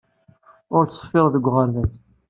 Ur 0.75 0.83
ttṣeffir 0.85 1.25
deg 1.33 1.45
uɣerbaz. 1.49 1.93